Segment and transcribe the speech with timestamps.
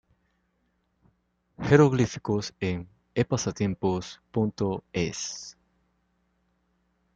[1.59, 5.55] Jeroglíficos en epasatiempos.es